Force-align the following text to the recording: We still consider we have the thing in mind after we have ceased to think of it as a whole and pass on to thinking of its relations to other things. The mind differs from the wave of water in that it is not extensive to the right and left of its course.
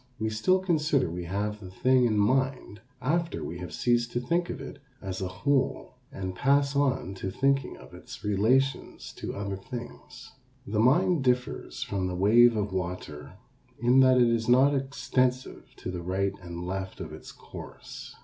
We 0.17 0.29
still 0.31 0.57
consider 0.57 1.11
we 1.11 1.25
have 1.25 1.59
the 1.59 1.69
thing 1.69 2.05
in 2.05 2.17
mind 2.17 2.81
after 3.03 3.43
we 3.43 3.59
have 3.59 3.71
ceased 3.71 4.11
to 4.13 4.19
think 4.19 4.49
of 4.49 4.59
it 4.59 4.79
as 4.99 5.21
a 5.21 5.27
whole 5.27 5.93
and 6.11 6.33
pass 6.33 6.75
on 6.75 7.13
to 7.13 7.29
thinking 7.29 7.77
of 7.77 7.93
its 7.93 8.23
relations 8.23 9.13
to 9.17 9.35
other 9.35 9.57
things. 9.57 10.31
The 10.65 10.79
mind 10.79 11.23
differs 11.23 11.83
from 11.83 12.07
the 12.07 12.15
wave 12.15 12.57
of 12.57 12.73
water 12.73 13.33
in 13.79 13.99
that 13.99 14.17
it 14.17 14.27
is 14.31 14.49
not 14.49 14.73
extensive 14.73 15.65
to 15.75 15.91
the 15.91 16.01
right 16.01 16.33
and 16.41 16.65
left 16.65 16.99
of 16.99 17.13
its 17.13 17.31
course. 17.31 18.15